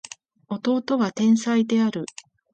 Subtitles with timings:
[0.49, 2.07] 弟は天才である